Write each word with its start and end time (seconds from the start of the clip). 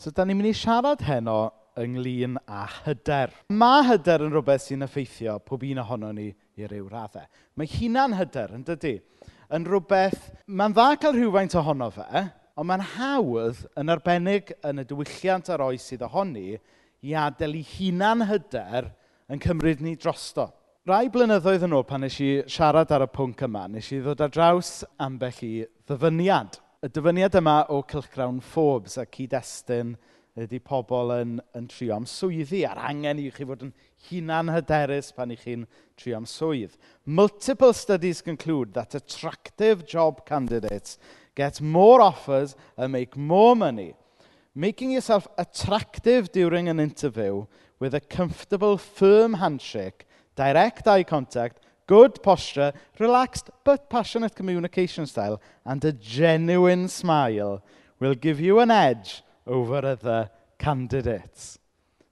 So, 0.00 0.08
da 0.16 0.24
ni'n 0.24 0.38
mynd 0.38 0.48
i 0.48 0.56
siarad 0.56 1.02
heno 1.04 1.50
ynglyn 1.76 2.38
â 2.48 2.62
hyder. 2.86 3.34
Mae 3.52 3.82
hyder 3.84 4.22
yn 4.24 4.30
rhywbeth 4.32 4.62
sy'n 4.64 4.86
effeithio 4.86 5.34
pob 5.44 5.66
un 5.68 5.82
ohono 5.82 6.08
ni 6.16 6.30
i 6.56 6.68
ryw 6.70 6.86
raddau. 6.88 7.26
Mae 7.60 7.68
hunan 7.68 8.14
hyder, 8.16 8.54
yn 8.56 8.62
dydy, 8.64 8.94
yn 9.52 9.66
rhywbeth... 9.68 10.30
Mae'n 10.48 10.72
dda 10.72 10.86
cael 11.02 11.18
rhywfaint 11.18 11.56
ohono 11.60 11.90
fe, 11.92 12.22
ond 12.56 12.70
mae'n 12.70 12.86
hawdd 12.94 13.60
yn 13.82 13.92
arbennig 13.92 14.54
yn 14.70 14.80
y 14.80 14.86
diwylliant 14.88 15.52
ar 15.52 15.66
oes 15.66 15.90
sydd 15.92 16.06
ohoni 16.08 16.56
i 17.04 17.12
adael 17.26 17.60
i 17.60 17.62
hunan 17.74 18.24
hyder 18.30 18.88
yn 19.28 19.44
cymryd 19.44 19.84
ni 19.84 19.98
drosto. 20.00 20.48
Rai 20.88 21.10
blynyddoedd 21.12 21.68
yn 21.68 21.76
ôl 21.76 21.84
pan 21.84 22.06
nes 22.06 22.16
i 22.24 22.30
siarad 22.48 22.96
ar 22.96 23.04
y 23.04 23.12
pwnc 23.12 23.44
yma, 23.50 23.68
nes 23.68 23.92
i 23.92 24.00
ddod 24.00 24.24
ar 24.24 24.32
draws 24.32 24.78
ambell 24.96 25.44
i 25.44 25.54
ddyfyniad 25.84 26.56
y 26.80 26.88
dyfyniad 26.88 27.34
yma 27.36 27.58
o 27.68 27.82
cylchgrawn 27.84 28.38
Forbes 28.40 28.94
a 28.96 29.02
cyd-destun 29.04 29.90
ydy 30.40 30.60
pobl 30.64 31.10
yn, 31.12 31.34
yn 31.58 31.66
trio 31.68 31.92
am 31.98 32.06
swyddi 32.08 32.62
a'r 32.64 32.80
angen 32.88 33.20
i 33.20 33.26
chi 33.34 33.44
fod 33.44 33.66
yn 33.66 33.74
hunan 34.06 34.48
hyderus 34.48 35.10
pan 35.12 35.34
i 35.34 35.36
chi'n 35.36 35.66
trio 36.00 36.16
am 36.16 36.28
swydd. 36.30 36.78
Multiple 37.04 37.74
studies 37.76 38.22
conclude 38.24 38.72
that 38.72 38.96
attractive 38.96 39.84
job 39.84 40.24
candidates 40.24 40.96
get 41.36 41.60
more 41.60 42.00
offers 42.00 42.56
and 42.78 42.96
make 42.96 43.14
more 43.14 43.54
money. 43.54 43.92
Making 44.54 44.92
yourself 44.92 45.28
attractive 45.36 46.32
during 46.32 46.70
an 46.70 46.80
interview 46.80 47.44
with 47.78 47.94
a 47.94 48.00
comfortable, 48.00 48.78
firm 48.78 49.34
handshake, 49.34 50.06
direct 50.34 50.88
eye 50.88 51.04
contact 51.04 51.60
Good 51.90 52.22
posture, 52.22 52.72
relaxed 53.00 53.50
but 53.64 53.90
passionate 53.90 54.36
communication 54.36 55.06
style, 55.06 55.40
and 55.64 55.84
a 55.84 55.92
genuine 55.92 56.86
smile 56.86 57.64
will 57.98 58.14
give 58.14 58.40
you 58.40 58.60
an 58.60 58.70
edge 58.70 59.24
over 59.44 59.84
other 59.84 60.30
candidates. 60.56 61.58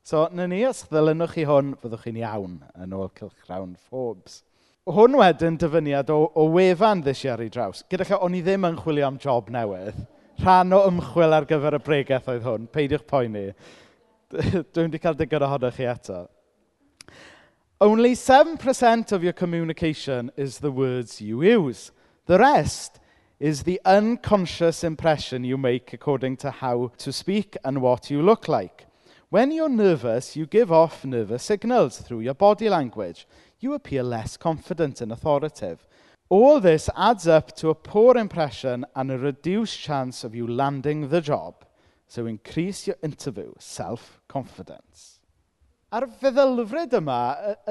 So, 0.02 0.28
na 0.32 0.48
ni, 0.50 0.64
os 0.66 0.82
ddilynwch 0.90 1.36
chi 1.36 1.44
hwn, 1.46 1.76
fyddwch 1.78 2.08
chi'n 2.08 2.18
iawn 2.24 2.56
yn 2.74 2.96
ôl 2.96 3.12
Cylchgrawn 3.20 3.76
Forbes. 3.90 4.40
Hwn 4.88 5.14
wedyn 5.20 5.58
dyfyniad 5.62 6.10
o, 6.10 6.16
o 6.34 6.48
wefan 6.56 7.04
ddys 7.04 7.22
i 7.28 7.30
ar 7.30 7.44
ei 7.44 7.52
draws. 7.52 7.84
Gyda 7.92 8.08
chi, 8.08 8.16
o'n 8.18 8.34
i 8.34 8.40
ddim 8.42 8.66
yn 8.66 8.80
chwilio 8.80 9.06
am 9.12 9.20
job 9.22 9.52
newydd. 9.54 10.00
Rhan 10.42 10.74
o 10.74 10.80
ymchwil 10.88 11.38
ar 11.38 11.46
gyfer 11.46 11.78
y 11.78 11.80
bregaeth 11.86 12.32
oedd 12.34 12.50
hwn. 12.50 12.66
Peidiwch 12.74 13.06
poeni. 13.06 13.44
Dwi'n 14.32 14.88
wedi 14.88 15.02
cael 15.06 15.20
digon 15.22 15.46
ohonoch 15.46 15.78
chi 15.78 15.86
eto. 15.92 16.24
Only 17.80 18.14
7% 18.14 19.12
of 19.12 19.22
your 19.22 19.32
communication 19.32 20.32
is 20.36 20.58
the 20.58 20.72
words 20.72 21.20
you 21.20 21.44
use. 21.44 21.92
The 22.26 22.40
rest 22.40 22.98
is 23.38 23.62
the 23.62 23.80
unconscious 23.84 24.82
impression 24.82 25.44
you 25.44 25.56
make 25.56 25.92
according 25.92 26.38
to 26.38 26.50
how 26.50 26.90
to 26.98 27.12
speak 27.12 27.56
and 27.64 27.80
what 27.80 28.10
you 28.10 28.20
look 28.20 28.48
like. 28.48 28.86
When 29.30 29.52
you're 29.52 29.68
nervous, 29.68 30.34
you 30.34 30.44
give 30.44 30.72
off 30.72 31.04
nervous 31.04 31.44
signals 31.44 31.98
through 31.98 32.22
your 32.22 32.34
body 32.34 32.68
language. 32.68 33.28
You 33.60 33.74
appear 33.74 34.02
less 34.02 34.36
confident 34.36 35.00
and 35.00 35.12
authoritative. 35.12 35.86
All 36.28 36.58
this 36.58 36.90
adds 36.96 37.28
up 37.28 37.54
to 37.58 37.70
a 37.70 37.76
poor 37.76 38.16
impression 38.16 38.86
and 38.96 39.12
a 39.12 39.18
reduced 39.18 39.78
chance 39.78 40.24
of 40.24 40.34
you 40.34 40.48
landing 40.48 41.10
the 41.10 41.20
job. 41.20 41.64
So 42.08 42.26
increase 42.26 42.88
your 42.88 42.96
interview 43.04 43.52
self 43.60 44.20
confidence. 44.26 45.17
A'r 45.88 46.04
feddylfryd 46.20 46.92
yma 46.98 47.18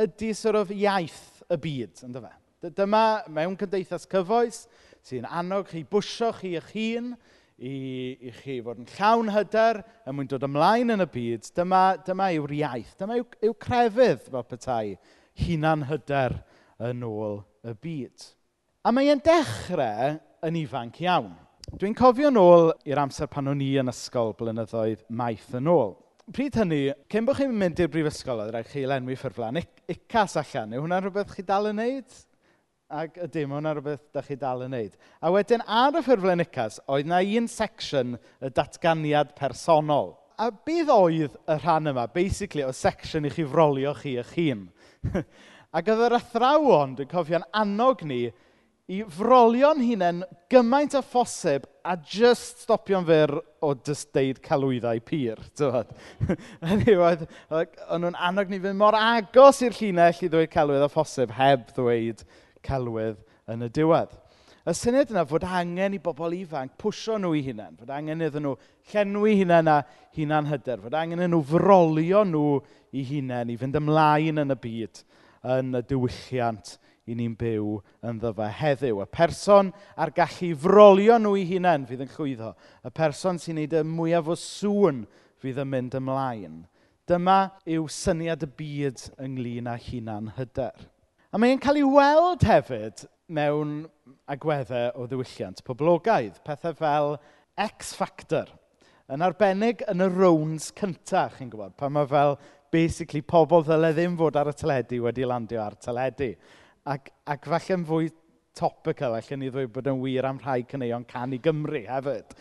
ydy 0.01 0.31
sort 0.33 0.57
of 0.57 0.71
iaith 0.73 1.43
y 1.53 1.57
byd, 1.61 1.99
ynddo 2.07 2.23
fe? 2.23 2.31
Dyma 2.73 3.01
mewn 3.29 3.53
cymdeithas 3.59 4.07
cyfoes 4.09 4.63
sy'n 5.05 5.27
annog 5.29 5.67
chi 5.69 5.83
bwysio 5.85 6.31
chi 6.39 6.55
eich 6.57 6.71
hun 6.73 7.11
i, 7.13 7.73
i 8.17 8.31
chi 8.39 8.55
fod 8.65 8.81
yn 8.81 8.89
llawn 8.95 9.29
hyder 9.35 9.83
yn 10.09 10.17
mwyn 10.17 10.31
dod 10.31 10.47
ymlaen 10.47 10.95
yn 10.95 11.05
y 11.05 11.07
byd. 11.13 11.45
Dyma, 11.59 11.83
dyma 12.07 12.31
yw'r 12.39 12.55
iaith, 12.57 12.95
dyma 12.97 13.19
yw, 13.21 13.27
yw 13.51 13.53
crefydd 13.67 14.25
fel 14.33 14.47
petai 14.49 14.97
hunan 15.43 15.85
hyder 15.91 16.39
yn 16.89 17.05
ôl 17.05 17.43
y 17.69 17.75
byd. 17.85 18.27
A 18.81 18.95
mae'n 18.97 19.21
dechrau 19.29 20.17
yn 20.49 20.59
ifanc 20.63 20.97
iawn. 21.05 21.35
Dwi'n 21.77 21.93
cofio 22.01 22.33
nôl 22.33 22.71
i'r 22.89 23.05
amser 23.05 23.29
pan 23.29 23.53
o'n 23.53 23.61
i 23.61 23.75
yn 23.77 23.93
ysgol 23.93 24.33
blynyddoedd 24.41 25.05
maith 25.21 25.53
yn 25.61 25.69
ôl 25.69 25.99
pryd 26.35 26.57
hynny, 26.59 26.81
cyn 27.11 27.27
bod 27.27 27.37
chi'n 27.39 27.53
mynd 27.55 27.79
i'r 27.79 27.91
brifysgol, 27.91 28.41
oedd 28.43 28.51
rhaid 28.53 28.69
chi 28.71 28.83
lenwi 28.89 29.15
ffurflan. 29.19 29.59
Icas 29.91 30.35
allan, 30.41 30.73
yw 30.75 30.83
hwnna'n 30.83 31.05
rhywbeth 31.05 31.35
chi 31.35 31.45
dal 31.47 31.69
yn 31.69 31.79
wneud? 31.79 32.17
Ac 32.87 33.19
ydy, 33.23 33.45
mae 33.47 33.59
hwnna 33.59 33.73
rhywbeth 33.75 34.03
da 34.15 34.23
chi 34.23 34.35
dal 34.39 34.65
yn 34.65 34.73
wneud. 34.75 34.97
A 35.23 35.31
wedyn 35.31 35.63
ar 35.63 35.95
y 35.95 36.03
ffurflen 36.03 36.43
icas, 36.43 36.81
oedd 36.91 37.07
na 37.07 37.21
un 37.39 37.47
section 37.51 38.17
y 38.43 38.51
datganiad 38.51 39.33
personol. 39.39 40.15
A 40.37 40.49
bydd 40.51 40.91
oedd 40.93 41.37
y 41.39 41.57
rhan 41.61 41.91
yma? 41.93 42.07
Basically, 42.13 42.65
o 42.67 42.73
section 42.75 43.27
i 43.27 43.31
chi 43.33 43.47
frolio 43.47 43.95
chi 43.97 44.17
eich 44.19 44.35
hun. 44.35 44.67
ac 45.77 45.93
oedd 45.93 46.05
yr 46.09 46.17
athrawon, 46.19 46.97
dwi'n 46.99 47.11
cofio'n 47.11 47.47
annog 47.55 48.03
ni, 48.07 48.25
i 48.87 49.01
frolio'n 49.11 49.81
hunain 49.83 50.21
gymaint 50.51 50.93
a 50.95 51.01
phosib 51.03 51.65
a 51.83 51.97
just 51.99 52.63
stopio'n 52.63 53.03
fyr 53.07 53.33
o 53.63 53.73
jyst 53.83 54.13
deud 54.15 54.39
celwyddau 54.45 55.01
pur. 55.03 55.41
Hynny 56.69 56.95
oedd, 56.95 57.25
o'n 57.51 58.05
nhw'n 58.05 58.19
annog 58.29 58.51
ni 58.51 58.61
fynd 58.63 58.79
mor 58.79 58.95
agos 58.95 59.59
i'r 59.67 59.75
llinell 59.75 60.23
i 60.23 60.31
ddweud 60.31 60.53
calwydd 60.53 60.87
a 60.87 60.89
phosib 60.93 61.35
heb 61.35 61.67
ddweud 61.75 62.23
celwydd 62.63 63.19
yn 63.51 63.67
y 63.67 63.69
diwedd. 63.75 64.15
Y 64.67 64.75
syniad 64.75 65.11
yna 65.11 65.27
fod 65.27 65.43
angen 65.47 65.95
i 65.95 66.01
bobl 66.03 66.39
ifanc 66.39 66.79
pwysio 66.79 67.19
nhw 67.19 67.35
i 67.39 67.43
hunain, 67.43 67.75
fod 67.79 67.91
angen 67.91 68.23
iddyn 68.23 68.47
nhw 68.47 68.55
llenwi 68.93 69.37
hunain 69.41 69.71
a 69.71 69.77
hunain 70.15 70.47
hyder, 70.47 70.79
fod 70.83 70.95
angen 70.95 71.19
iddyn 71.19 71.35
nhw 71.35 71.43
frolio 71.51 72.23
nhw 72.27 72.57
i 72.95 73.03
hunain 73.11 73.51
i 73.51 73.59
fynd 73.59 73.79
ymlaen 73.79 74.43
yn 74.43 74.55
y 74.55 74.61
byd 74.63 75.03
yn 75.55 75.75
y 75.75 75.87
diwylliant 75.87 76.77
i 77.07 77.15
ni'n 77.15 77.35
byw 77.39 77.77
yn 78.07 78.19
ddyfa 78.21 78.49
heddiw. 78.59 79.01
Y 79.03 79.07
person 79.15 79.71
ar 79.95 80.11
gallu 80.15 80.51
frolio 80.59 81.17
nhw 81.21 81.35
i 81.39 81.45
hunain 81.53 81.87
fydd 81.87 82.03
yn 82.05 82.11
llwyddo. 82.13 82.51
Y 82.83 82.91
person 82.95 83.39
sy'n 83.41 83.59
neud 83.61 83.75
y 83.79 83.83
mwyaf 83.87 84.31
o 84.33 84.37
sŵn 84.39 85.05
fydd 85.41 85.61
yn 85.63 85.71
mynd 85.71 85.97
ymlaen. 85.99 86.61
Dyma 87.07 87.39
yw 87.63 87.87
syniad 87.91 88.43
y 88.43 88.51
byd 88.59 89.07
ynglyn 89.23 89.71
â 89.71 89.77
hunan 89.87 90.33
hyder. 90.35 90.75
A 91.31 91.39
mae'n 91.39 91.59
cael 91.63 91.79
ei 91.79 91.87
weld 91.87 92.43
hefyd 92.47 93.05
mewn 93.31 93.81
agweddau 94.27 94.93
o 94.95 95.07
ddiwylliant 95.07 95.63
poblogaidd. 95.67 96.39
Pethau 96.43 96.75
fel 96.75 97.17
X-Factor. 97.59 98.51
Yn 99.07 99.23
arbennig 99.23 99.85
yn 99.87 100.03
y 100.03 100.07
rounds 100.11 100.69
cyntaf, 100.75 101.37
chi'n 101.37 101.51
gwybod, 101.51 101.77
pan 101.79 101.93
mae 101.95 102.07
fel 102.11 102.35
basically 102.75 103.21
pobl 103.23 103.63
ddylai 103.63 103.93
ddim 103.95 104.17
fod 104.19 104.35
ar 104.39 104.51
y 104.51 104.55
teledu 104.59 104.99
wedi 105.05 105.27
landio 105.27 105.61
ar 105.63 105.77
teledu. 105.79 106.33
Ac, 106.87 107.09
ac 107.27 107.47
falle 107.51 107.75
yn 107.75 107.83
fwy 107.87 108.05
topical, 108.55 109.17
allan 109.17 109.41
ni 109.41 109.49
ddweud 109.51 109.73
bod 109.75 109.89
yn 109.91 109.99
wir 109.99 110.27
am 110.29 110.39
rhai 110.39 110.61
cyneuon 110.69 111.05
can 111.09 111.35
i 111.35 111.39
Gymru 111.43 111.81
hefyd. 111.83 112.31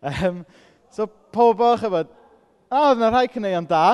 Um, 0.00 0.40
so 0.88 1.04
pobl, 1.34 1.76
chyfod, 1.82 2.08
o, 2.08 2.78
oh, 2.78 2.86
oedd 2.88 3.02
yna 3.02 3.10
rhai 3.12 3.26
cyneuon 3.34 3.68
da. 3.68 3.84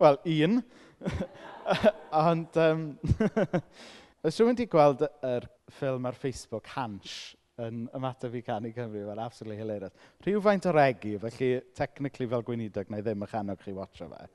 Wel, 0.00 0.18
un. 0.38 0.62
Ond, 2.24 2.58
um, 2.64 2.88
oes 4.24 4.40
rhywun 4.40 4.54
wedi 4.54 4.68
gweld 4.72 5.04
yr 5.04 5.50
ffilm 5.76 6.08
ar 6.08 6.16
Facebook, 6.16 6.72
Hansh, 6.72 7.34
yn 7.60 7.84
ymateb 7.94 8.40
i 8.40 8.44
canu 8.48 8.72
Cymru, 8.72 9.04
fel 9.10 9.22
absolutely 9.22 9.60
hilarious. 9.60 10.10
Rhyw 10.24 10.42
faint 10.48 10.72
o 10.72 10.74
regi, 10.74 11.18
felly 11.28 11.54
technically 11.76 12.32
fel 12.32 12.48
gweinidog, 12.48 12.88
na 12.88 13.04
i 13.04 13.04
ddim 13.04 13.28
yn 13.28 13.34
chanog 13.36 13.60
chi 13.60 13.76
watcho 13.76 14.08
fe. 14.16 14.26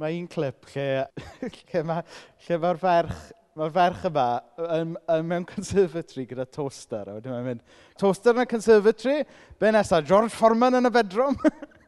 Mae 0.00 0.20
un 0.20 0.28
clip 0.28 0.68
lle, 0.76 0.88
lle 1.72 1.86
mae'r 1.88 2.60
ma 2.60 2.76
ferch 2.84 3.28
mae'r 3.58 3.72
ferch 3.74 4.04
yma 4.06 4.26
yn, 4.76 4.94
yn 5.10 5.26
mewn 5.26 5.46
conservatory 5.48 6.26
gyda 6.30 6.46
toaster. 6.54 7.08
A 7.10 7.16
wedyn 7.16 7.34
mae'n 7.34 7.46
mynd, 7.48 7.62
toaster 7.98 8.36
yn 8.36 8.44
y 8.44 8.50
conservatory? 8.50 9.24
Be 9.60 9.72
nesaf, 9.74 10.04
George 10.06 10.30
Foreman 10.34 10.78
yn 10.78 10.86
y 10.86 10.92
bedroom? 10.94 11.38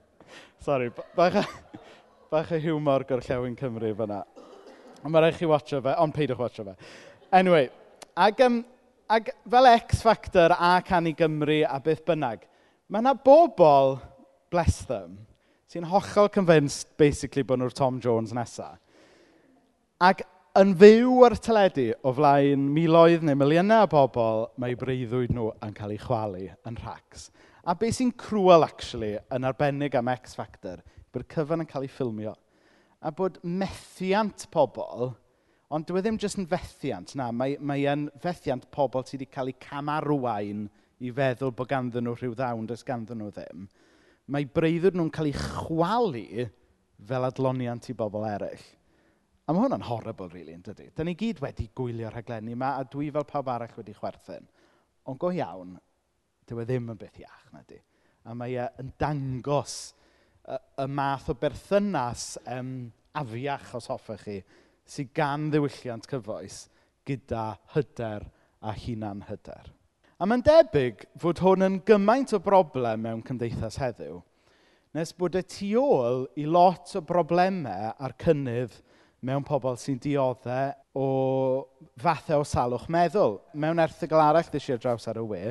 Sorry, 0.67 0.91
bach, 1.17 1.39
bach 2.33 2.51
y 2.55 2.61
hiwmor 2.65 3.07
gorllewin 3.09 3.55
Cymru 3.59 3.93
fyna. 3.99 4.23
Ond 5.03 5.15
mae 5.15 5.25
rhaid 5.25 5.39
chi 5.39 5.49
watcho 5.51 5.81
fe, 5.83 5.95
ond 6.03 6.15
peidwch 6.15 6.43
watcho 6.43 6.67
fe. 6.67 6.77
Anyway, 7.35 7.71
ag, 8.19 8.43
um, 8.47 8.61
ag 9.11 9.33
fel 9.55 9.71
X 9.73 10.03
Factor 10.07 10.55
a 10.59 10.75
Canu 10.87 11.15
Gymru 11.19 11.63
a 11.67 11.79
beth 11.83 12.03
bynnag, 12.07 12.47
mae 12.91 13.03
yna 13.03 13.15
bobl, 13.19 14.01
bless 14.53 14.83
them, 14.91 15.21
sy'n 15.71 15.87
hollol 15.89 16.31
convinced 16.31 16.91
basically 17.01 17.47
bod 17.47 17.63
nhw'r 17.63 17.75
Tom 17.75 18.03
Jones 18.03 18.35
nesaf. 18.37 18.79
Ac 20.03 20.27
yn 20.61 20.75
fyw 20.77 21.23
ar 21.25 21.33
teledu 21.41 21.87
o 22.05 22.11
flaen 22.13 22.67
miloedd 22.75 23.23
neu 23.25 23.39
miliynau 23.41 23.87
o 23.87 23.89
bobl, 23.89 24.43
mae 24.61 24.75
breuddwyd 24.77 25.31
nhw 25.33 25.47
yn 25.65 25.73
cael 25.79 25.95
eu 25.95 26.01
chwalu 26.03 26.43
yn 26.69 26.77
rhacs. 26.77 27.31
A 27.65 27.73
beth 27.79 27.97
sy'n 27.97 28.11
cruel, 28.21 28.67
actually, 28.67 29.15
yn 29.33 29.47
arbennig 29.49 29.97
am 29.97 30.11
X 30.13 30.37
Factor, 30.37 30.83
bod 31.15 31.25
cyfan 31.33 31.65
yn 31.65 31.71
cael 31.71 31.87
ei 31.87 31.93
ffilmio. 31.95 32.35
A 33.01 33.15
bod 33.17 33.39
methiant 33.41 34.45
pobl, 34.53 35.15
ond 35.73 35.89
dwi 35.89 36.03
e 36.03 36.05
ddim 36.05 36.21
jyst 36.21 36.43
yn 36.43 36.51
fethiant, 36.51 37.17
na, 37.17 37.31
mae, 37.33 37.57
mae 37.57 37.89
yn 37.89 38.05
fethiant 38.21 38.69
pobl 38.77 39.07
sydd 39.07 39.23
wedi 39.23 39.31
cael 39.33 39.55
eu 39.55 39.59
camarwain 39.63 40.67
i 41.01 41.15
feddwl 41.17 41.55
bod 41.57 41.73
ganddyn 41.73 42.05
nhw 42.05 42.19
rhyw 42.19 42.37
ddawn, 42.37 42.69
does 42.69 42.85
ganddyn 42.85 43.25
nhw 43.25 43.33
ddim. 43.33 43.65
Mae 44.29 44.45
breuddwyd 44.45 45.01
nhw'n 45.01 45.15
cael 45.17 45.33
eu 45.33 45.49
chwalu 45.49 46.51
fel 47.09 47.31
adloniant 47.33 47.89
i 47.89 47.97
bobl 47.97 48.29
eraill. 48.29 48.69
A 49.43 49.55
mae 49.55 49.65
hwnna'n 49.65 49.87
horrible 49.89 50.29
really, 50.31 50.55
yn 50.55 50.63
dydy. 50.63 50.91
Da 50.95 51.05
ni 51.07 51.17
gyd 51.19 51.41
wedi 51.43 51.67
gwylio 51.75 52.11
rhaglenni 52.13 52.55
yma, 52.55 52.77
a 52.79 52.85
dwi 52.89 53.11
fel 53.15 53.27
pawb 53.27 53.51
arall 53.51 53.75
wedi 53.79 53.95
chwerthin. 53.97 54.47
Ond 55.11 55.19
go 55.19 55.33
iawn, 55.35 55.75
dyw 56.47 56.63
e 56.63 56.67
ddim 56.69 56.93
yn 56.93 57.01
beth 57.01 57.19
iach 57.25 57.49
nadi. 57.55 57.81
A 58.31 58.37
mae 58.39 58.55
e 58.55 58.69
yn 58.79 58.93
dangos 59.03 59.77
y 60.47 60.59
y 60.85 60.87
math 60.91 61.31
o 61.31 61.37
berthynas 61.39 62.37
yym 62.47 62.93
afiach, 63.19 63.73
os 63.79 63.91
hoffech 63.91 64.25
chi, 64.27 64.39
sydd 64.87 65.13
gan 65.17 65.51
ddiwylliant 65.51 66.07
cyfoes 66.11 66.65
gyda 67.07 67.53
hyder 67.75 68.29
a 68.63 68.75
hunan-hyder. 68.79 69.73
A 70.23 70.27
mae'n 70.27 70.45
debyg 70.47 71.03
fod 71.19 71.43
hwn 71.43 71.67
yn 71.67 71.81
gymaint 71.87 72.35
o 72.37 72.39
broblem 72.43 73.03
mewn 73.07 73.25
cymdeithas 73.27 73.81
heddiw, 73.83 74.21
nes 74.95 75.15
bod 75.19 75.35
y 75.39 75.43
tu 75.51 75.73
ôl 75.81 76.27
i 76.39 76.47
lot 76.47 76.95
o 76.95 77.03
broblemau 77.07 77.91
a'r 77.99 78.15
cynnydd 78.23 78.77
mewn 79.23 79.45
pobl 79.47 79.77
sy'n 79.79 80.01
dioddau 80.03 80.73
o 80.99 81.07
fathau 82.03 82.43
o 82.43 82.47
salwch 82.49 82.89
meddwl. 82.91 83.39
Mewn 83.55 83.83
erthygl 83.83 84.21
arall 84.21 84.49
ddys 84.51 84.69
i 84.69 84.75
ar 84.75 84.83
draws 84.83 85.09
ar 85.11 85.21
y 85.21 85.27
we, 85.31 85.43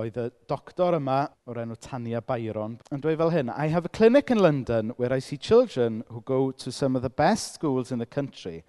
oedd 0.00 0.18
y 0.22 0.26
doctor 0.48 0.96
yma 0.96 1.18
o'r 1.50 1.60
enw 1.64 1.76
Tania 1.82 2.20
Byron 2.22 2.76
yn 2.94 3.02
dweud 3.02 3.18
fel 3.18 3.32
hyn, 3.34 3.50
I 3.50 3.66
have 3.74 3.88
a 3.88 3.92
clinic 3.92 4.30
in 4.30 4.38
London 4.38 4.94
where 4.96 5.12
I 5.12 5.18
see 5.18 5.36
children 5.36 6.04
who 6.08 6.22
go 6.22 6.52
to 6.52 6.70
some 6.72 6.96
of 6.96 7.02
the 7.02 7.10
best 7.10 7.54
schools 7.54 7.90
in 7.90 7.98
the 7.98 8.06
country 8.06 8.62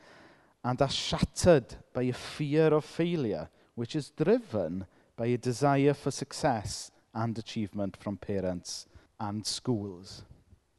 and 0.64 0.82
are 0.82 0.90
shattered 0.90 1.76
by 1.94 2.04
a 2.04 2.14
fear 2.14 2.74
of 2.74 2.86
failure, 2.86 3.50
which 3.76 3.96
is 3.96 4.12
driven 4.12 4.86
by 5.16 5.28
a 5.28 5.38
desire 5.38 5.94
for 5.94 6.12
success 6.12 6.92
and 7.14 7.38
achievement 7.38 7.98
from 7.98 8.18
parents 8.18 8.88
and 9.20 9.46
schools. 9.46 10.24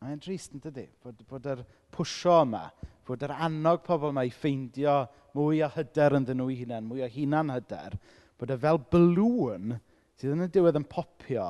Mae'n 0.03 0.19
drist 0.19 0.57
yn 0.57 0.63
dydy 0.63 0.89
bod, 1.05 1.21
bod 1.31 1.47
yr 1.47 1.61
pwysio 1.95 2.41
yma 2.43 2.65
fod 3.07 3.25
yr 3.27 3.35
annog 3.35 3.83
pobl 3.87 4.13
yma 4.13 4.25
i 4.27 4.33
ffeindio 4.35 5.03
mwy 5.37 5.63
o 5.65 5.71
hyder 5.75 6.19
yn 6.19 6.29
nhw 6.29 6.49
i 6.53 6.59
hunain, 6.61 6.87
mwy 6.87 7.05
o 7.05 7.11
hunan 7.11 7.53
hyder, 7.55 7.97
bod 8.39 8.53
e 8.53 8.59
fel 8.63 8.81
blwn 8.93 9.75
sydd 10.21 10.37
yn 10.37 10.47
y 10.47 10.51
diwedd 10.53 10.79
yn 10.79 10.87
popio, 10.89 11.47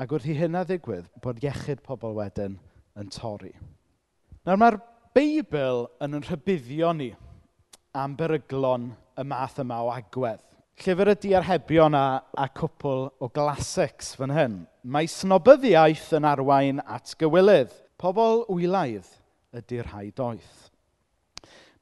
ac 0.00 0.14
wrth 0.14 0.30
i 0.32 0.38
hynna 0.38 0.62
ddigwydd, 0.68 1.10
bod 1.24 1.42
iechyd 1.44 1.82
pobl 1.84 2.16
wedyn 2.16 2.56
yn 2.98 3.12
torri. 3.12 3.52
Nawr 4.46 4.60
mae'r 4.60 4.80
Beibl 5.12 5.84
yn 6.00 6.16
yn 6.16 6.24
rhybuddio 6.24 6.94
ni 6.96 7.10
am 7.92 8.14
beryglon 8.16 8.88
y 9.20 9.24
math 9.28 9.58
yma 9.60 9.82
o 9.84 9.90
agwedd. 9.92 10.40
Llyfr 10.80 11.12
y 11.12 11.14
diarhebion 11.20 11.94
a, 11.94 12.06
a 12.32 12.46
cwpl 12.56 13.10
o 13.20 13.28
glasics 13.28 14.14
fan 14.16 14.32
hyn. 14.32 14.54
Mae 14.88 15.10
snobyddiaeth 15.10 16.14
yn 16.16 16.26
arwain 16.26 16.80
at 16.80 17.12
gywilydd. 17.20 17.74
Pobl 18.00 18.46
wylaidd 18.48 19.10
ydy'r 19.56 19.88
rhai 19.90 20.10
doeth. 20.16 20.68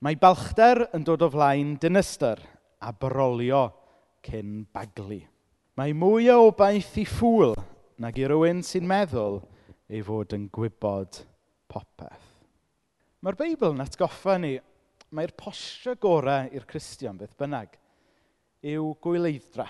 Mae 0.01 0.17
balchder 0.17 0.87
yn 0.97 1.05
dod 1.05 1.23
o 1.27 1.29
flaen 1.33 1.75
dinistyr 1.81 2.41
a 2.81 2.93
brolio 2.97 3.67
cyn 4.25 4.63
baglu. 4.73 5.21
Mae 5.77 5.93
mwy 5.97 6.31
o 6.33 6.39
obaith 6.49 6.97
i 7.01 7.05
ffwl 7.09 7.55
nag 8.01 8.17
i 8.17 8.27
rywun 8.29 8.63
sy'n 8.65 8.89
meddwl 8.89 9.41
ei 9.91 10.01
fod 10.05 10.33
yn 10.37 10.49
gwybod 10.53 11.21
popeth. 11.71 12.27
Mae'r 13.21 13.37
Beibl 13.37 13.75
yn 13.75 13.85
atgoffa 13.85 14.39
ni, 14.41 14.55
mae'r 15.13 15.35
posture 15.37 15.99
gorau 16.01 16.49
i'r 16.49 16.65
Cristion 16.69 17.19
beth 17.21 17.37
bynnag 17.39 17.77
yw 18.73 18.95
gwyleiddra. 19.05 19.67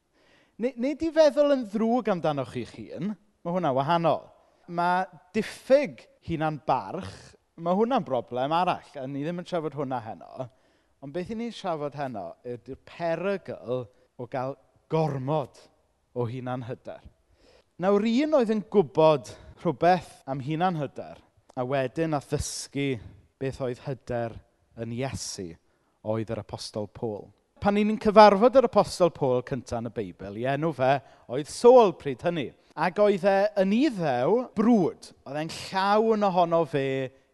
Nid 0.62 1.02
i 1.02 1.10
feddwl 1.14 1.56
yn 1.56 1.64
ddrwg 1.70 2.12
amdanoch 2.12 2.52
chi'ch 2.54 2.76
hun, 2.78 3.14
mae 3.42 3.56
hwnna 3.56 3.72
wahanol 3.74 4.28
ma' 4.74 5.04
diffyg 5.34 6.02
hunan 6.28 6.58
barch, 6.66 7.12
mae 7.62 7.76
hwnna'n 7.76 8.04
broblem 8.06 8.54
arall. 8.56 8.92
A 8.98 9.06
ni 9.06 9.22
ddim 9.22 9.42
yn 9.42 9.48
trafod 9.48 9.76
hwnna 9.78 10.00
heno. 10.04 10.48
Ond 11.02 11.14
beth 11.14 11.32
i 11.34 11.38
ni'n 11.38 11.54
trafod 11.54 11.96
heno 11.98 12.28
ydy'r 12.46 12.80
perygl 12.86 13.84
o 14.16 14.28
gael 14.30 14.56
gormod 14.92 15.58
o 16.14 16.26
hunan 16.28 16.64
hyder. 16.68 17.02
Nawr 17.82 18.04
un 18.06 18.38
oedd 18.38 18.52
yn 18.54 18.62
gwybod 18.70 19.32
rhywbeth 19.62 20.12
am 20.30 20.42
hunan 20.44 20.78
hyder 20.78 21.20
a 21.56 21.64
wedyn 21.66 22.14
a 22.14 22.20
ddysgu 22.22 22.88
beth 23.40 23.60
oedd 23.64 23.80
hyder 23.86 24.36
yn 24.80 24.92
Iesu 24.94 25.48
oedd 26.08 26.30
yr 26.32 26.42
apostol 26.42 26.88
Paul. 26.92 27.26
Pan 27.62 27.76
ni'n 27.78 27.98
cyfarfod 28.02 28.56
yr 28.58 28.66
apostol 28.66 29.12
Paul 29.14 29.42
cyntaf 29.46 29.78
yn 29.82 29.90
y 29.90 29.94
Beibl, 29.94 30.38
i 30.40 30.46
enw 30.50 30.72
fe 30.74 30.96
oedd 31.30 31.50
Saul 31.50 31.92
pryd 31.98 32.24
hynny. 32.26 32.48
Ac 32.72 32.96
oedd 33.04 33.24
e 33.28 33.38
yn 33.60 33.72
iddew 33.76 34.38
brwd. 34.56 35.10
Oedd 35.28 35.40
e'n 35.42 35.52
llawn 35.52 36.24
ohono 36.24 36.62
fe 36.64 36.86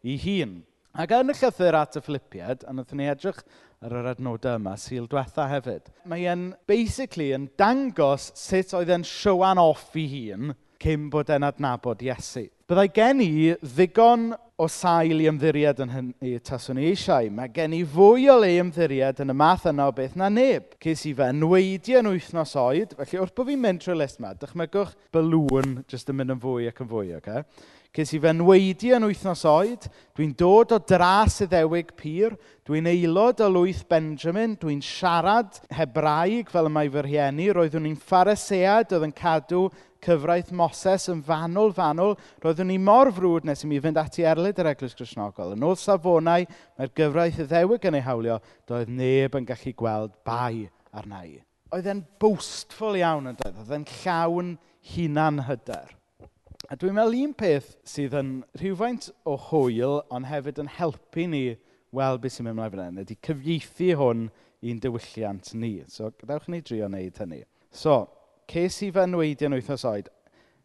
ei 0.02 0.17
hun. 0.25 0.58
Ac 0.99 1.14
yn 1.14 1.31
y 1.31 1.37
llythyr 1.38 1.79
at 1.79 1.99
y 2.00 2.02
Philippiad, 2.02 2.64
a 2.67 2.73
wnaethon 2.75 2.99
ni 2.99 3.06
edrych 3.06 3.38
ar 3.87 3.94
yr 4.00 4.08
adnodau 4.11 4.58
yma, 4.58 4.75
syl 4.81 5.06
diwetha 5.06 5.46
hefyd, 5.52 5.93
mae 6.11 6.25
e'n 6.26 6.49
basically 6.67 7.31
yn 7.37 7.46
dangos 7.61 8.32
sut 8.35 8.75
oedd 8.75 8.90
e'n 8.90 9.06
showan 9.06 9.61
off 9.62 9.94
ei 9.94 10.08
hun 10.11 10.56
cyn 10.82 11.06
bod 11.12 11.31
e'n 11.31 11.46
adnabod 11.46 12.02
Iesu. 12.02 12.49
Byddai 12.69 12.91
gen 12.93 13.20
i 13.25 13.55
ddigon 13.65 14.35
o 14.61 14.67
sail 14.69 15.23
i 15.23 15.29
ymddiried 15.31 15.79
yn 15.81 15.93
hynny 15.94 16.32
taswn 16.44 16.76
i 16.76 16.91
eisiau. 16.91 17.31
Mae 17.32 17.49
gen 17.55 17.73
i 17.73 17.79
fwy 17.88 18.26
o 18.29 18.35
le 18.43 18.50
ymddiried 18.61 19.23
yn 19.25 19.32
y 19.32 19.37
math 19.41 19.65
yna 19.70 19.87
o 19.88 19.94
beth 19.97 20.19
na 20.20 20.29
neb. 20.29 20.75
Ces 20.85 21.06
i 21.09 21.15
fe 21.17 21.31
yn 21.32 21.41
yn 21.41 22.11
wythnos 22.11 22.53
oed, 22.61 22.93
felly 22.99 23.23
wrth 23.23 23.32
bod 23.41 23.49
fi'n 23.49 23.65
mynd 23.65 23.81
trwy 23.87 23.97
list 23.97 24.20
yma, 24.20 24.35
dychmygwch 24.37 24.93
bylwn 25.17 25.79
jyst 25.88 26.12
yn 26.12 26.20
mynd 26.20 26.37
yn 26.37 26.44
fwy 26.44 26.69
ac 26.69 26.85
yn 26.85 26.93
fwy, 26.93 27.06
oce? 27.17 27.41
Okay? 27.41 27.65
Ces 27.97 28.12
i 28.12 28.20
fe 28.20 28.35
nweidi 28.37 28.93
yn 28.93 29.09
wythnos 29.09 29.47
oed, 29.49 29.88
dwi'n 30.12 30.37
dod 30.37 30.76
o 30.76 30.79
dras 30.93 31.41
iddewig 31.47 31.94
pyr, 31.97 32.37
dwi'n 32.69 32.93
aelod 32.93 33.41
o 33.41 33.49
lwyth 33.49 33.87
Benjamin, 33.88 34.59
dwi'n 34.61 34.85
siarad 34.85 35.56
Hebraeg 35.73 36.53
fel 36.53 36.69
y 36.69 36.75
mae 36.75 36.93
fy 36.93 37.06
rhieni, 37.06 37.49
roeddwn 37.49 37.88
i'n 37.88 37.97
pharisead 37.97 38.93
oedd 38.93 39.09
yn 39.09 39.17
cadw 39.17 39.71
cyfraith 40.05 40.53
Moses 40.56 41.09
yn 41.12 41.21
fanwl, 41.27 41.73
fanwl, 41.77 42.17
roeddwn 42.45 42.71
ni 42.71 42.79
mor 42.83 43.11
frwd 43.15 43.49
nes 43.49 43.65
i 43.65 43.71
mi 43.71 43.81
fynd 43.83 44.00
ati 44.00 44.27
erlyd 44.29 44.61
yr 44.62 44.71
Eglwys 44.73 44.97
Gristnogol. 44.99 45.55
Yn 45.56 45.67
ôl 45.67 45.77
safonau, 45.81 46.47
mae'r 46.79 46.95
gyfraith 46.99 47.43
y 47.45 47.47
ddewig 47.50 47.87
yn 47.91 47.99
ei 47.99 48.06
hawlio, 48.06 48.39
doedd 48.71 48.93
neb 48.93 49.39
yn 49.39 49.49
gallu 49.49 49.75
gweld 49.79 50.17
bai 50.29 50.69
arna 50.97 51.23
i. 51.27 51.39
Oedd 51.75 51.89
e'n 51.93 52.03
boastful 52.23 52.97
iawn 52.99 53.33
yn 53.33 53.39
dweud, 53.39 53.62
oedd 53.62 53.77
e'n 53.77 53.89
llawn 54.00 54.53
hunan 54.95 55.43
hyder. 55.49 55.95
A 56.69 56.77
dwi'n 56.77 56.97
meddwl 56.97 57.23
un 57.23 57.33
peth 57.39 57.75
sydd 57.89 58.17
yn 58.19 58.33
rhywfaint 58.61 59.11
o 59.29 59.39
hwyl, 59.49 60.02
ond 60.12 60.28
hefyd 60.28 60.61
yn 60.61 60.71
helpu 60.78 61.25
ni 61.31 61.43
weld 61.97 62.21
beth 62.21 62.35
sy'n 62.35 62.49
mynd 62.49 62.59
mlaen 62.59 62.75
fan 62.75 62.85
hyn, 62.85 63.02
ydy 63.05 63.17
cyfieithu 63.25 63.95
hwn 64.00 64.26
i'n 64.69 64.81
diwylliant 64.83 65.52
ni. 65.57 65.73
So, 65.88 66.11
gadewch 66.21 66.49
ni 66.52 66.61
drio 66.61 66.88
wneud 66.88 67.21
hynny. 67.23 67.45
So, 67.73 68.02
Ces 68.49 68.78
i 68.81 68.87
fy 68.88 69.05
nweidion 69.05 69.52
wythnos 69.52 69.83
oed. 69.85 70.07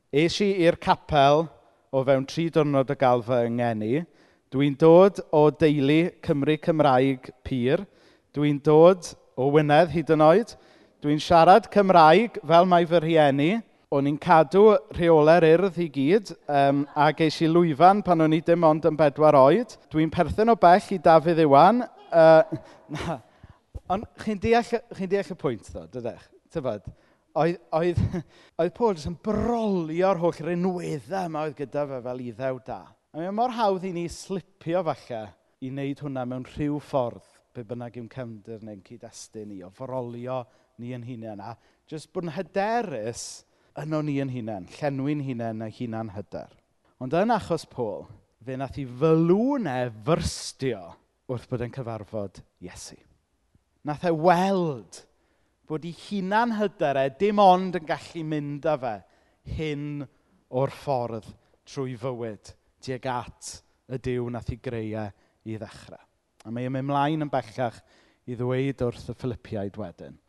Es 0.07 0.37
i 0.39 0.53
i'r 0.63 0.77
capel 0.79 1.49
o 1.91 2.03
fewn 2.07 2.23
tri 2.29 2.45
diwrnod 2.53 2.93
o 2.93 2.95
gael 2.95 3.23
fy 3.27 3.41
ngeni. 3.51 4.05
Dwi'n 4.53 4.77
dod 4.79 5.19
o 5.35 5.49
deulu 5.51 6.13
Cymru 6.23 6.55
Cymraeg 6.63 7.27
Pyr. 7.43 7.83
Dwi'n 8.31 8.61
dod 8.63 9.11
o 9.35 9.49
Wynedd 9.51 9.91
hyd 9.91 10.15
yn 10.15 10.23
oed. 10.23 10.55
Dwi'n 11.03 11.19
siarad 11.19 11.67
Cymraeg 11.73 12.39
fel 12.39 12.71
mae 12.71 12.87
fy 12.87 13.03
rhieni. 13.03 13.51
O'n 13.93 14.07
i'n 14.09 14.17
cadw 14.17 14.77
rheolau'r 14.95 15.49
urdd 15.51 15.75
i 15.83 15.89
gyd, 15.91 16.31
um, 16.49 16.85
a 16.97 17.11
geis 17.13 17.35
i 17.43 17.49
lwyfan 17.51 17.99
pan 18.05 18.23
o'n 18.25 18.33
i 18.33 18.39
dim 18.41 18.63
ond 18.65 18.87
yn 18.89 18.95
bedwar 18.97 19.35
oed. 19.37 19.75
Dwi'n 19.91 20.13
perthyn 20.13 20.49
o 20.49 20.55
bell 20.57 20.87
i 20.95 21.03
Dafydd 21.03 21.43
Iwan. 21.43 21.83
Uh. 22.09 23.19
Ond 23.91 24.07
chi'n 24.23 24.39
deall, 24.39 24.79
chi 24.95 25.05
deall 25.11 25.35
y 25.35 25.37
pwynt, 25.37 25.67
ddo, 25.67 25.83
dydech? 25.91 26.29
Tyfod? 26.53 26.87
Oedd, 27.33 27.61
oedd, 27.73 28.01
oedd 28.61 28.73
Paul 28.77 28.93
jyst 28.93 29.09
yn 29.09 29.19
brolio'r 29.25 30.19
holl 30.21 30.41
rinweddau 30.45 31.29
yma 31.29 31.47
oedd 31.47 31.55
gyda 31.57 31.85
fe 31.89 32.01
fel 32.05 32.25
iddew 32.27 32.59
da. 32.67 32.81
A 33.13 33.21
mae 33.21 33.31
mor 33.33 33.53
hawdd 33.57 33.87
i 33.89 33.93
ni 33.95 34.03
slipio 34.09 34.83
falle 34.85 35.23
i 35.63 35.71
wneud 35.71 36.03
hwnna 36.03 36.25
mewn 36.29 36.45
rhyw 36.51 36.77
ffordd 36.83 37.29
be 37.53 37.63
bynnag 37.69 37.97
yw'n 37.97 38.09
cefndir 38.11 38.61
neu'n 38.65 38.81
cyd-destun 38.85 39.49
ni, 39.49 39.61
o 39.65 39.69
forolio 39.73 40.41
ni 40.81 40.93
yn 40.97 41.05
hunain 41.05 41.41
a 41.41 41.53
jyst 41.89 42.09
bod 42.13 42.27
yn 42.27 42.33
hyderus 42.33 43.43
yno 43.81 44.01
ni 44.05 44.19
yn 44.21 44.31
hunain, 44.33 44.67
llenwi'n 44.77 45.23
hunain 45.27 45.65
a 45.65 45.69
hunain 45.73 46.11
hyder. 46.13 46.51
Ond 47.01 47.13
yn 47.17 47.33
achos 47.33 47.65
Paul, 47.69 48.05
fe 48.45 48.57
nath 48.57 48.77
i 48.81 48.85
fylwn 48.85 49.69
fyrstio 50.05 50.81
wrth 51.29 51.49
bod 51.49 51.65
yn 51.65 51.73
cyfarfod 51.73 52.41
Iesu. 52.63 52.97
Nath 53.85 54.05
e 54.07 54.13
weld 54.13 55.01
bod 55.67 55.85
ei 55.87 55.95
hunan 55.95 56.53
hyderau 56.57 57.11
dim 57.19 57.39
ond 57.39 57.77
yn 57.79 57.87
gallu 57.87 58.23
mynd 58.27 58.65
â 58.67 58.75
fe 58.81 58.95
hyn 59.57 59.85
o'r 60.53 60.73
ffordd 60.83 61.29
trwy 61.67 61.95
fywyd 61.99 62.51
tuag 62.83 63.07
at 63.11 63.53
y 63.93 63.99
diw 64.03 64.27
nath 64.31 64.51
ei 64.51 64.59
greu 64.63 64.91
e 64.99 65.05
i 65.47 65.55
ddechrau. 65.59 66.01
A 66.43 66.51
mae 66.51 66.67
ym 66.67 66.81
ymlaen 66.81 67.23
yn 67.23 67.31
bellach 67.31 67.79
i 68.27 68.35
ddweud 68.35 68.83
wrth 68.83 69.09
y 69.11 69.17
Philippiaid 69.19 69.79
wedyn. 69.79 70.19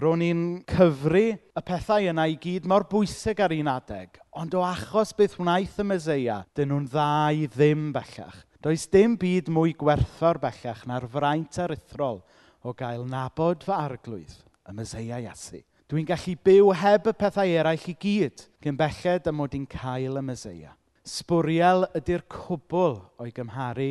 Ro'n 0.00 0.24
i'n 0.26 0.44
cyfru 0.68 1.26
y 1.32 1.62
pethau 1.64 2.08
yna 2.10 2.26
i 2.26 2.34
gyd 2.42 2.64
mor 2.68 2.84
bwysig 2.90 3.40
ar 3.40 3.54
un 3.54 3.70
adeg, 3.70 4.18
ond 4.36 4.56
o 4.58 4.64
achos 4.66 5.14
beth 5.16 5.38
wnaeth 5.38 5.78
y 5.80 5.86
Meseia, 5.86 6.40
dyn 6.56 6.72
nhw'n 6.72 6.88
ddau 6.90 7.44
ddim 7.54 7.92
bellach. 7.94 8.40
Does 8.64 8.88
dim 8.90 9.14
byd 9.20 9.52
mwy 9.54 9.76
gwerthfawr 9.78 10.40
bellach 10.42 10.82
na'r 10.90 11.06
fraint 11.12 11.60
aruthrol 11.62 12.24
o 12.64 12.74
gael 12.76 13.06
nabod 13.06 13.62
fy 13.64 13.76
arglwydd 13.76 14.34
y 14.68 14.74
Meseia 14.76 15.20
Iesu. 15.22 15.60
Dwi'n 15.90 16.06
gallu 16.08 16.34
byw 16.46 16.72
heb 16.80 17.10
y 17.10 17.14
pethau 17.20 17.50
eraill 17.60 17.90
i 17.90 17.94
gyd 18.00 18.46
cyn 18.64 18.78
belled 18.80 19.28
am 19.28 19.36
mod 19.36 19.54
i'n 19.56 19.66
cael 19.68 20.16
y 20.16 20.24
Meseia. 20.24 20.72
Sbwriel 21.04 21.84
ydy'r 21.98 22.24
cwbl 22.32 22.96
o'i 23.20 23.32
gymharu 23.36 23.90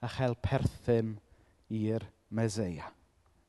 a 0.00 0.08
chael 0.08 0.36
perthyn 0.40 1.18
i'r 1.68 2.06
Meseia. 2.32 2.88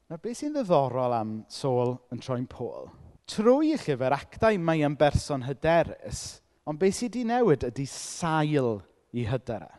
Nawr, 0.10 0.20
beth 0.22 0.42
sy'n 0.42 0.54
ddiddorol 0.54 1.16
am 1.16 1.38
Saul 1.50 1.96
yn 2.14 2.20
troi'n 2.22 2.50
Pôl? 2.52 2.92
Trwy 3.32 3.72
y 3.74 3.80
llyfr 3.82 4.14
actau 4.14 4.60
mae 4.62 4.84
yn 4.86 4.98
berson 5.00 5.48
hyderus, 5.48 6.42
ond 6.68 6.78
beth 6.82 7.00
sydd 7.00 7.16
wedi 7.16 7.24
newid 7.32 7.66
ydy 7.72 7.88
sail 7.90 8.76
i 9.16 9.24
hyderau. 9.26 9.72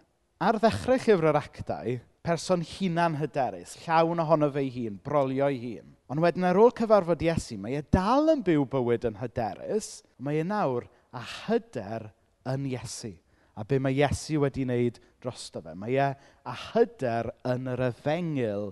Ar 0.43 0.59
ddechrau 0.61 0.99
llyfr 0.99 1.31
yr 1.31 1.39
actau, 1.39 1.99
person 2.27 2.65
hunan 2.67 3.21
hyderus, 3.21 3.77
llawn 3.85 4.25
ohono 4.25 4.51
fe'i 4.57 4.73
hun, 4.75 4.99
brolio 5.05 5.53
ei 5.53 5.61
hun. 5.63 5.93
Ond 6.11 6.23
wedyn 6.23 6.47
ar 6.47 6.59
ôl 6.61 6.75
cyfarfod 6.77 7.25
Iesu, 7.27 7.59
mae 7.59 7.81
e 7.81 7.85
dal 7.93 8.31
yn 8.31 8.45
byw 8.47 8.67
bywyd 8.71 9.09
yn 9.09 9.19
hyderus, 9.19 10.01
mae 10.23 10.43
e 10.43 10.47
nawr 10.47 10.87
a 11.11 11.23
hyder 11.23 12.11
yn 12.47 12.69
Iesu 12.71 13.17
a 13.57 13.65
be 13.65 13.79
mae 13.81 13.97
Iesu 13.97 14.41
wedi 14.43 14.67
wneud 14.67 14.99
drosto 15.23 15.63
fe. 15.65 15.73
Mae 15.79 15.97
e 15.97 16.11
a 16.11 16.55
hyder 16.69 17.31
yn 17.49 17.71
yr 17.73 17.87
efengil 17.89 18.69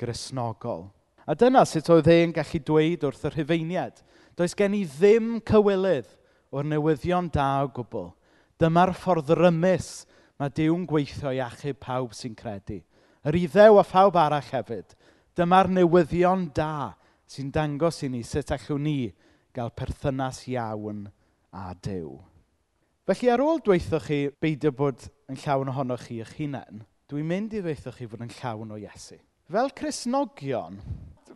grisnogol. 0.00 0.90
A 1.28 1.36
dyna 1.36 1.64
sut 1.68 1.88
oedd 1.92 2.10
e'n 2.12 2.34
gallu 2.36 2.60
dweud 2.64 3.06
wrth 3.08 3.24
y 3.28 3.32
rhufeiniad. 3.32 4.02
Does 4.36 4.54
gen 4.56 4.76
i 4.76 4.84
ddim 4.84 5.38
cywilydd 5.48 6.12
o'r 6.52 6.68
newyddion 6.68 7.32
da 7.32 7.48
o 7.64 7.72
gwbl. 7.72 8.12
Dyma'r 8.60 8.94
ffordd 8.96 9.32
rymus 9.38 10.04
mae 10.38 10.52
Dyw'n 10.54 10.86
gweithio 10.88 11.32
i 11.34 11.40
achub 11.42 11.80
pawb 11.82 12.14
sy'n 12.16 12.36
credu. 12.38 12.82
Yr 13.26 13.36
iddew 13.36 13.80
a 13.80 13.84
phawb 13.84 14.16
arall 14.20 14.52
hefyd. 14.52 14.92
Dyma'r 15.38 15.68
newyddion 15.70 16.48
da 16.50 16.96
sy'n 17.30 17.52
dangos 17.54 18.00
i 18.02 18.08
ni 18.10 18.24
sut 18.26 18.48
allwn 18.50 18.80
ni 18.82 18.96
gael 19.54 19.68
perthynas 19.70 20.40
iawn 20.50 21.04
a 21.54 21.68
Duw. 21.78 22.16
Felly 23.06 23.30
ar 23.30 23.44
ôl 23.44 23.60
dweithio 23.62 24.00
chi 24.02 24.18
beidio 24.42 24.72
bod 24.74 25.04
yn 25.30 25.38
llawn 25.38 25.70
ohonoch 25.70 26.08
chi 26.08 26.18
eich 26.24 26.32
hunain, 26.40 26.82
dwi'n 27.06 27.30
mynd 27.30 27.54
i 27.54 27.62
ddweithoch 27.62 28.00
chi 28.00 28.08
fod 28.10 28.24
yn 28.26 28.34
llawn 28.34 28.74
o 28.74 28.80
Iesu. 28.82 29.20
Fel 29.46 29.70
Cresnogion, 29.78 30.80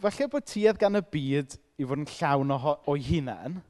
falle 0.03 0.29
bod 0.35 0.51
tuedd 0.51 0.83
gan 0.83 0.99
y 0.99 1.05
byd 1.15 1.55
i 1.79 1.87
fod 1.87 2.03
yn 2.03 2.11
llawn 2.17 2.57
o, 2.57 2.59
o 2.75 2.99
hunain, 3.07 3.61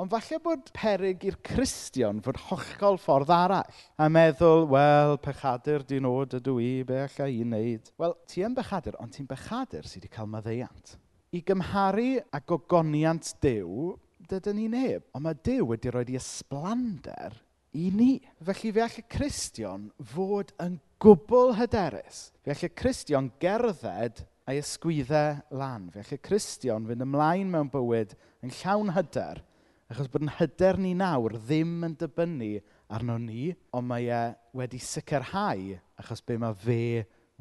Ond 0.00 0.08
falle 0.08 0.38
bod 0.40 0.70
peryg 0.72 1.24
i'r 1.28 1.34
Cristion 1.44 2.22
fod 2.24 2.38
hollol 2.46 2.94
ffordd 2.96 3.28
arall 3.36 3.80
a 4.00 4.06
meddwl, 4.08 4.64
wel, 4.72 5.18
pechadur 5.20 5.84
di 5.84 5.98
nod 6.00 6.32
ydw 6.38 6.54
i, 6.64 6.70
be 6.88 7.02
allai 7.02 7.34
i 7.34 7.42
wneud? 7.44 7.90
Wel, 8.00 8.14
ti 8.24 8.40
yn 8.46 8.56
bechadur, 8.56 8.96
ond 9.04 9.12
ti'n 9.12 9.28
bechadur 9.28 9.84
sydd 9.84 10.06
wedi 10.06 10.14
cael 10.14 10.30
maddeiant. 10.32 10.94
I 11.36 11.42
gymharu 11.44 12.22
a 12.24 12.40
gogoniant 12.40 13.34
Dyw, 13.44 13.92
dydyn 14.32 14.58
ni 14.62 14.70
neb, 14.72 15.04
ond 15.12 15.26
mae 15.26 15.36
Dyw 15.44 15.68
wedi 15.74 15.92
rhoi 15.92 16.06
i 16.08 16.16
ysblander 16.16 17.36
i 17.76 17.92
ni. 17.92 18.10
Felly 18.48 18.72
fe 18.72 18.86
all 18.88 18.98
y 19.04 19.06
Cristion 19.12 19.86
fod 20.16 20.56
yn 20.64 20.80
gwbl 21.04 21.52
hyderus. 21.60 22.30
Fe 22.40 22.56
all 22.56 22.68
y 22.70 22.74
Cristion 22.80 23.32
gerdded 23.44 24.24
a'i 24.48 24.64
ysgwyddau 24.64 25.42
lan. 25.52 25.90
Fe 25.92 26.00
all 26.00 26.16
y 26.16 26.22
Cristion 26.32 26.88
fynd 26.88 27.04
ymlaen 27.04 27.52
mewn 27.52 27.68
bywyd 27.76 28.16
yn 28.40 28.60
llawn 28.62 28.96
hyder 28.96 29.44
Achos 29.92 30.08
bod 30.08 30.22
yn 30.24 30.30
hyder 30.38 30.78
ni 30.80 30.94
nawr 30.96 31.34
ddim 31.36 31.82
yn 31.84 31.92
dibynnu 32.00 32.54
arno 32.96 33.18
ni, 33.20 33.50
ond 33.76 33.84
mae 33.90 34.06
e 34.08 34.20
wedi 34.56 34.78
sicrhau 34.80 35.74
achos 36.00 36.24
be 36.24 36.38
mae 36.40 36.56
fe 36.56 36.78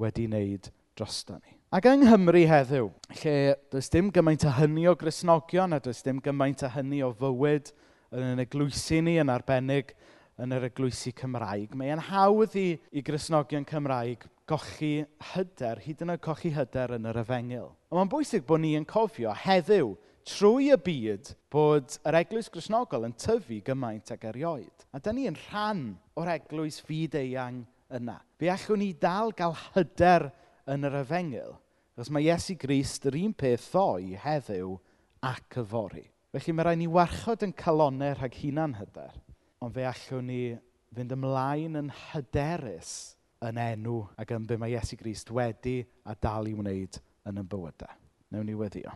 wedi 0.01 0.25
wneud 0.27 0.67
drosto 0.99 1.37
ni. 1.37 1.55
Ac 1.71 1.87
yng 1.87 2.03
Nghymru 2.03 2.41
heddiw, 2.49 2.89
lle 3.21 3.35
does 3.71 3.87
dim 3.93 4.09
gymaint 4.11 4.43
o 4.43 4.51
hynny 4.57 4.83
o 4.91 4.97
grisnogion 4.99 5.77
a 5.77 5.79
does 5.79 6.03
dim 6.03 6.19
gymaint 6.19 6.65
o 6.67 6.73
hynny 6.75 6.99
o 7.07 7.13
fywyd 7.15 7.71
yn 8.11 8.33
yn 8.33 8.43
eglwysi 8.43 8.99
ni 8.99 9.15
yn 9.23 9.31
arbennig 9.31 9.95
yn 10.41 10.51
yr 10.51 10.67
eglwysu 10.67 11.15
Cymraeg, 11.15 11.71
mae 11.79 11.95
e'n 11.95 12.03
hawdd 12.09 12.59
i, 12.59 12.67
i 12.91 13.07
grisnogion 13.07 13.63
Cymraeg 13.71 14.27
gochi 14.51 15.05
hyder, 15.31 15.79
hyd 15.79 16.03
yn 16.03 16.17
oed 16.17 16.27
cochi 16.27 16.51
hyder 16.51 16.97
yn 16.97 17.07
yr 17.07 17.23
efengil. 17.23 17.71
Ond 17.87 18.01
mae'n 18.01 18.11
bwysig 18.11 18.43
bod 18.43 18.65
ni 18.65 18.75
yn 18.75 18.87
cofio 18.89 19.31
heddiw 19.47 19.95
trwy 20.27 20.71
y 20.73 20.77
byd 20.81 21.31
bod 21.51 21.97
yr 22.07 22.17
eglwys 22.21 22.49
grisnogol 22.51 23.07
yn 23.07 23.15
tyfu 23.19 23.59
gymaint 23.65 24.11
ag 24.13 24.23
erioed. 24.29 24.85
A 24.93 24.99
da 24.99 25.13
ni 25.13 25.27
yn 25.29 25.37
rhan 25.47 25.83
o'r 26.19 26.31
eglwys 26.35 26.79
fyd 26.85 27.17
eang 27.19 27.63
yna. 27.91 28.17
Fe 28.39 28.51
allwn 28.53 28.81
ni 28.83 28.91
dal 28.97 29.33
gael 29.37 29.55
hyder 29.71 30.29
yn 30.71 30.87
yr 30.87 30.99
efengil, 31.01 31.55
achos 31.95 32.11
mae 32.13 32.27
Iesu 32.29 32.55
Grist 32.59 33.07
yr 33.09 33.17
un 33.19 33.35
peth 33.37 33.69
ddoi 33.73 34.17
heddiw 34.23 34.75
ac 35.27 35.59
y 35.61 35.65
fori. 35.73 36.05
Felly 36.31 36.55
mae 36.55 36.67
rhaid 36.67 36.81
ni 36.81 36.89
warchod 36.91 37.45
yn 37.45 37.55
calonau 37.57 38.15
rhag 38.15 38.37
hunan 38.41 38.77
hyder, 38.79 39.15
ond 39.61 39.75
fe 39.75 39.87
allwn 39.89 40.29
ni 40.31 40.43
fynd 40.95 41.15
ymlaen 41.15 41.79
yn 41.79 41.89
hyderus 42.11 42.93
yn 43.47 43.59
enw 43.61 43.97
ac 44.21 44.35
yn 44.35 44.45
be 44.47 44.59
mae 44.61 44.75
Iesu 44.75 44.99
Grist 44.99 45.33
wedi 45.33 45.81
a 46.05 46.15
dal 46.15 46.49
i 46.51 46.55
wneud 46.57 47.01
yn 47.27 47.41
ein 47.41 47.49
bywydau. 47.51 47.97
Newn 48.31 48.47
ni 48.47 48.55
weddio. 48.55 48.93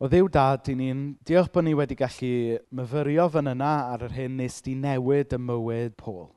O 0.00 0.08
ddiw 0.08 0.30
dad, 0.32 0.64
i 0.72 0.72
ni'n 0.72 1.00
diolch 1.28 1.50
bod 1.52 1.66
ni 1.66 1.74
wedi 1.76 1.92
gallu 1.92 2.56
myfyrio 2.72 3.26
fan 3.34 3.50
yna 3.50 3.72
ar 3.92 4.06
yr 4.06 4.14
hyn 4.16 4.38
nes 4.38 4.54
di 4.64 4.72
newid 4.72 5.34
y 5.36 5.38
mywyd 5.44 5.92
Pôl. 6.00 6.30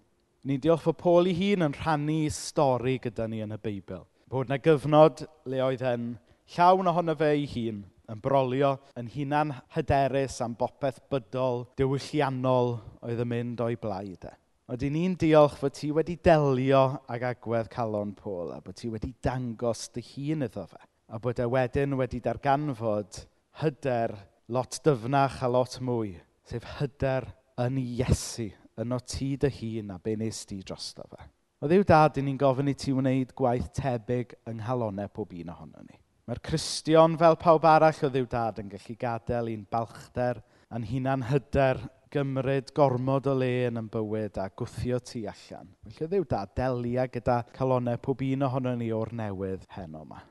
Ni'n 0.44 0.60
diolch 0.66 0.84
fod 0.84 0.98
Pôl 1.00 1.30
ei 1.32 1.38
hun 1.38 1.64
yn 1.70 1.78
rhannu 1.78 2.18
stori 2.36 2.98
gyda 3.06 3.30
ni 3.32 3.40
yn 3.46 3.56
y 3.56 3.60
Beibl. 3.64 4.04
Bod 4.28 4.52
yna 4.52 4.60
gyfnod 4.66 5.24
le 5.48 5.64
oedd 5.64 5.88
e'n 5.94 6.12
llawn 6.58 6.92
ohono 6.92 7.16
fe 7.24 7.32
ei 7.38 7.48
hun, 7.54 7.80
yn 8.12 8.28
brolio, 8.28 8.76
yn 9.00 9.08
hunan 9.16 9.56
hyderus 9.78 10.42
am 10.44 10.60
bopeth 10.60 11.00
bydol, 11.08 11.64
diwylliannol 11.80 12.76
oedd 13.00 13.24
yn 13.24 13.32
mynd 13.32 13.64
o'i 13.64 13.80
blaid 13.80 14.28
e. 14.28 14.38
Oeddi 14.74 14.92
ni'n 14.92 15.16
diolch 15.24 15.56
fod 15.64 15.80
ti 15.80 15.96
wedi 15.96 16.20
delio 16.20 16.90
ag 17.08 17.30
agwedd 17.32 17.72
calon 17.72 18.12
Pôl 18.20 18.52
a 18.52 18.60
bod 18.60 18.76
ti 18.76 18.92
wedi 18.92 19.16
dangos 19.24 19.88
dy 19.96 20.04
hun 20.12 20.52
iddo 20.52 20.68
fe 20.68 20.84
a 21.14 21.20
bod 21.22 21.40
e 21.40 21.46
wedyn 21.48 21.96
wedi 22.00 22.20
darganfod 22.26 23.30
hyder 23.62 24.16
lot 24.50 24.80
dyfnach 24.86 25.42
a 25.44 25.50
lot 25.52 25.78
mwy, 25.82 26.16
sef 26.50 26.66
hyder 26.80 27.30
yn 27.62 27.78
Iesu, 27.82 28.50
yno 28.82 29.00
ti 29.06 29.36
dy 29.38 29.52
hun 29.60 29.94
a 29.94 30.00
be 30.02 30.16
nes 30.18 30.44
di 30.50 30.60
drosto 30.66 31.06
fe. 31.12 31.30
O 31.64 31.70
ddiw 31.70 31.86
dad, 31.88 32.18
ni'n 32.20 32.40
gofyn 32.40 32.72
i 32.72 32.76
ti 32.76 32.92
wneud 32.92 33.32
gwaith 33.38 33.70
tebyg 33.78 34.34
yng 34.50 34.60
nghalonau 34.60 35.12
pob 35.16 35.32
un 35.38 35.54
ohono 35.54 35.84
ni. 35.86 36.00
Mae'r 36.28 36.42
Cristion 36.44 37.16
fel 37.20 37.38
pawb 37.40 37.66
arall 37.68 38.02
o 38.04 38.10
ddiw 38.12 38.28
dad 38.32 38.60
yn 38.64 38.72
gallu 38.72 38.96
gadael 39.00 39.52
i'n 39.54 39.64
balchder, 39.72 40.42
a'n 40.74 40.88
hunan 40.90 41.24
hyder, 41.30 41.80
gymryd 42.14 42.70
gormod 42.78 43.28
o 43.32 43.34
le 43.38 43.52
yn 43.70 43.80
yn 43.82 43.88
bywyd 43.92 44.38
a 44.42 44.50
gwthio 44.52 45.00
ti 45.02 45.24
allan. 45.30 45.72
Felly 45.88 46.10
ddiw 46.12 46.28
dad, 46.30 46.52
delia 46.58 47.08
gyda 47.12 47.40
calonau 47.56 48.02
pob 48.02 48.22
un 48.28 48.46
ohono 48.50 48.76
ni 48.78 48.92
o'r 48.94 49.14
newydd 49.24 49.66
heno 49.78 50.04
yma 50.06 50.22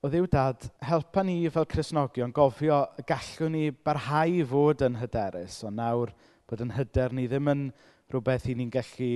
o 0.00 0.08
ddiw 0.08 0.24
dad, 0.32 0.64
helpa 0.80 1.20
ni 1.20 1.34
fel 1.52 1.66
Cresnogion 1.68 2.30
gofio 2.32 2.78
y 2.96 3.02
gallwn 3.04 3.52
ni 3.52 3.64
barhau 3.84 4.32
i 4.32 4.44
fod 4.48 4.80
yn 4.86 4.94
hyderus, 4.96 5.58
ond 5.68 5.76
nawr 5.76 6.12
bod 6.48 6.62
yn 6.64 6.72
hyder 6.72 7.12
ni 7.12 7.26
ddim 7.28 7.50
yn 7.52 7.66
rhywbeth 8.08 8.46
i 8.48 8.54
ni'n 8.56 8.70
gallu 8.72 9.10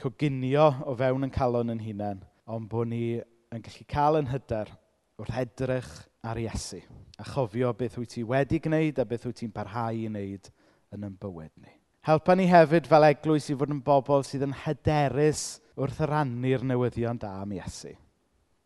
coginio 0.00 0.70
o 0.88 0.94
fewn 0.96 1.26
yn 1.28 1.34
calon 1.34 1.74
yn 1.74 1.82
hunain, 1.84 2.22
ond 2.48 2.70
bod 2.72 2.88
ni 2.88 3.18
yn 3.52 3.64
gallu 3.66 3.84
cael 3.92 4.16
yn 4.22 4.30
hyder 4.32 4.72
wrth 5.20 5.36
edrych 5.42 5.90
ar 6.24 6.40
Iesu 6.40 6.80
a 7.20 7.26
chofio 7.28 7.74
beth 7.76 7.98
wyt 8.00 8.14
ti 8.14 8.24
wedi 8.24 8.62
gwneud 8.64 9.02
a 9.02 9.06
beth 9.08 9.26
wyt 9.28 9.42
ti'n 9.42 9.52
parhau 9.52 9.92
i 9.92 10.08
wneud 10.08 10.48
yn 10.96 11.04
ein 11.10 11.18
bywyd 11.20 11.52
ni. 11.60 11.76
Helpa 12.08 12.34
ni 12.38 12.48
hefyd 12.48 12.88
fel 12.88 13.04
eglwys 13.10 13.50
i 13.52 13.58
fod 13.60 13.76
yn 13.76 13.84
bobl 13.84 14.24
sydd 14.24 14.48
yn 14.48 14.56
hyderus 14.64 15.44
wrth 15.76 16.00
rannu'r 16.08 16.64
newyddion 16.72 17.20
da 17.20 17.34
am 17.44 17.52
Iesu. 17.58 17.92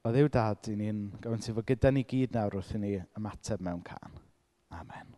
O 0.07 0.11
Dduw 0.15 0.29
dad, 0.31 0.69
i 0.71 0.77
ni'n 0.79 0.99
gofyn 1.19 1.41
ti 1.43 1.53
fod 1.55 1.67
gyda 1.67 1.91
ni 1.91 2.05
gyd 2.07 2.37
nawr 2.37 2.55
wrth 2.55 2.77
i 2.77 2.79
ni 2.79 2.93
ymateb 3.19 3.65
mewn 3.67 3.81
can. 3.89 4.21
Amen. 4.79 5.16